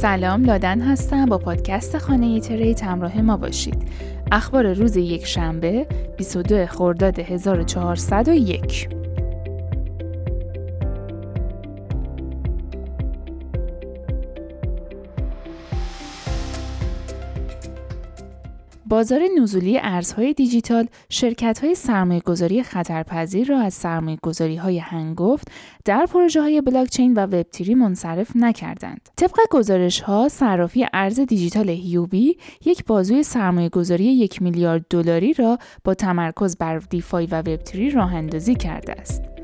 [0.00, 1.26] سلام لادن هستم.
[1.26, 3.88] با پادکست خانه تریت همراه ما باشید.
[4.32, 5.86] اخبار روز یک شنبه
[6.16, 8.97] 22 خرداد 1401
[18.90, 25.48] بازار نزولی ارزهای دیجیتال شرکت های سرمایه گذاری خطرپذیر را از سرمایه گذاری هنگفت
[25.84, 29.08] در پروژه های بلاکچین و وبتری منصرف نکردند.
[29.16, 35.58] طبق گزارش ها صرافی ارز دیجیتال هیوبی یک بازوی سرمایه گذاری یک میلیارد دلاری را
[35.84, 39.37] با تمرکز بر دیفای و وبتری راه اندازی کرده است.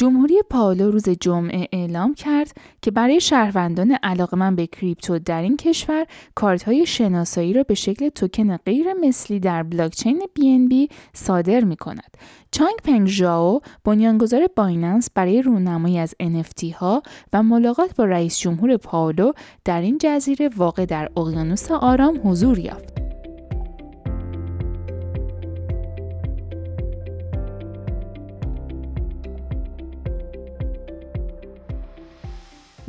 [0.00, 6.06] جمهوری پاولو روز جمعه اعلام کرد که برای شهروندان علاقمند به کریپتو در این کشور
[6.34, 10.26] کارت های شناسایی را به شکل توکن غیر مثلی در بلاکچین
[10.68, 12.16] بی صادر می کند.
[12.50, 18.76] چانگ پنگ ژائو بنیانگذار بایننس برای رونمایی از NFT ها و ملاقات با رئیس جمهور
[18.76, 19.32] پاولو
[19.64, 23.09] در این جزیره واقع در اقیانوس آرام حضور یافت.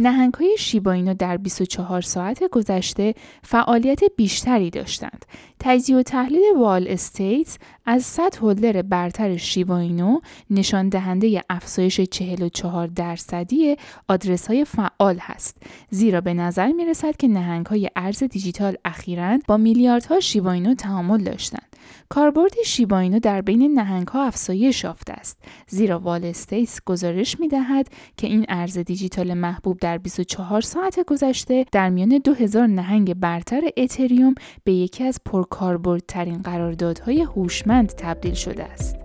[0.02, 3.14] نهنگ های شیباینو در 24 ساعت گذشته
[3.44, 5.26] فعالیت بیشتری داشتند.
[5.64, 13.76] تجزیه و تحلیل وال استیتس از 100 هولدر برتر شیباینو نشان دهنده افزایش 44 درصدی
[14.08, 15.58] آدرس های فعال هست.
[15.90, 21.24] زیرا به نظر می رسد که نهنگ های ارز دیجیتال اخیرا با میلیاردها شیباینو تعامل
[21.24, 21.72] داشتند.
[22.10, 28.28] کاربرد شیباینو در بین نهنگ ها افزایش یافته است زیرا WhaleStats گزارش می دهد که
[28.28, 34.74] این ارز دیجیتال محبوب در 24 ساعت گذشته در میان 2000 نهنگ برتر اتریوم به
[34.74, 35.20] یکی از
[35.52, 39.01] پرکاربردترین قراردادهای هوشمند تبدیل شده است.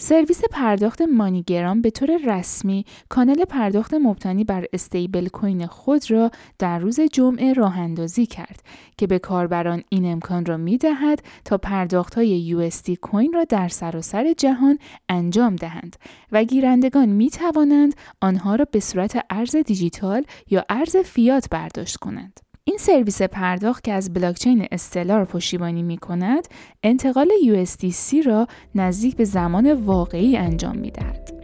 [0.00, 6.78] سرویس پرداخت MoneyGram به طور رسمی کانال پرداخت مبتنی بر استیبل کوین خود را در
[6.78, 8.62] روز جمعه راه اندازی کرد
[8.98, 13.68] که به کاربران این امکان را می دهد تا پرداخت های USD کوین را در
[13.68, 14.78] سراسر جهان
[15.08, 15.96] انجام دهند
[16.32, 22.47] و گیرندگان می توانند آنها را به صورت ارز دیجیتال یا ارز فیات برداشت کنند.
[22.68, 26.48] این سرویس پرداخت که از بلاکچین استلار پشتیبانی می کند،
[26.82, 31.37] انتقال USDC را نزدیک به زمان واقعی انجام می دهد.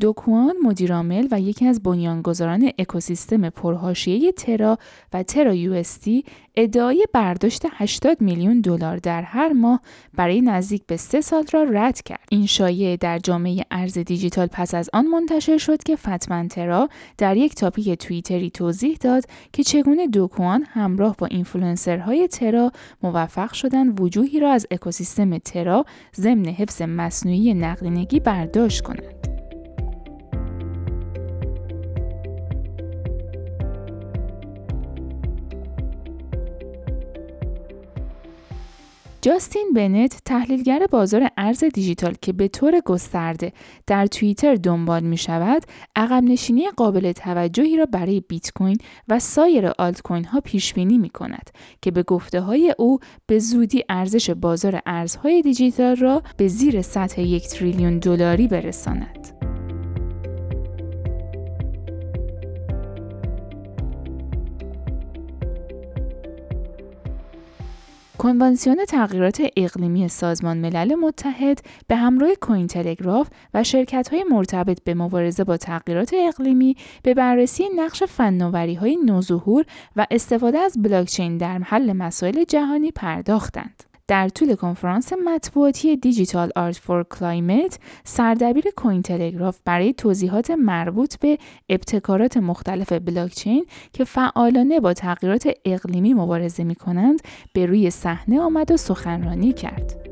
[0.00, 4.78] دوکوان مدیرعامل و یکی از بنیانگذاران اکوسیستم پرحاشیه ترا
[5.12, 5.82] و ترا یو
[6.56, 9.80] ادعای برداشت 80 میلیون دلار در هر ماه
[10.14, 12.20] برای نزدیک به سه سال را رد کرد.
[12.30, 16.88] این شایعه در جامعه ارز دیجیتال پس از آن منتشر شد که FatMan ترا
[17.18, 22.72] در یک تاپیک توییتری توضیح داد که چگونه دوکوان همراه با اینفلوئنسرهای ترا
[23.02, 25.84] موفق شدن وجوهی را از اکوسیستم ترا
[26.16, 29.37] ضمن حفظ مصنوعی نقدینگی برداشت کنند.
[39.20, 43.52] جاستین بنت تحلیلگر بازار ارز دیجیتال که به طور گسترده
[43.86, 45.62] در توییتر دنبال می شود
[45.96, 48.76] عقب نشینی قابل توجهی را برای بیت کوین
[49.08, 51.50] و سایر آلت کوین ها پیش بینی می کند
[51.82, 57.20] که به گفته های او به زودی ارزش بازار ارزهای دیجیتال را به زیر سطح
[57.20, 59.17] یک تریلیون دلاری برساند.
[68.18, 74.94] کنوانسیون تغییرات اقلیمی سازمان ملل متحد به همراه کوین تلگراف و شرکت های مرتبط به
[74.94, 79.64] مبارزه با تغییرات اقلیمی به بررسی نقش فناوری های نوظهور
[79.96, 83.87] و استفاده از بلاکچین در حل مسائل جهانی پرداختند.
[84.08, 91.38] در طول کنفرانس مطبوعاتی Digital Art for Climate سردبیر Cointelegraph برای توضیحات مربوط به
[91.68, 97.20] ابتکارات مختلف بلاکچین که فعالانه با تغییرات اقلیمی مبارزه می کنند
[97.52, 100.07] به روی صحنه آمد و سخنرانی کرد.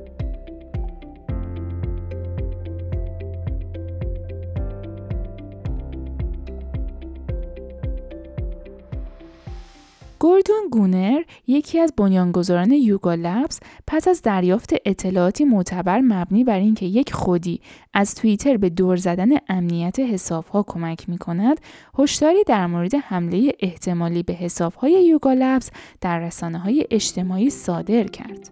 [10.18, 16.86] گوردون گونر یکی از بنیانگذاران یوگا لبز پس از دریافت اطلاعاتی معتبر مبنی بر اینکه
[16.86, 17.60] یک خودی
[17.94, 21.60] از توییتر به دور زدن امنیت حسابها کمک می کند
[21.98, 25.70] هشداری در مورد حمله احتمالی به حسابهای یوگا لبز
[26.00, 28.50] در رسانه های اجتماعی صادر کرد.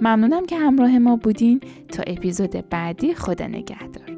[0.00, 1.60] ممنونم که همراه ما بودین.
[1.92, 4.13] تا اپیزود بعدی خدا نگهدار.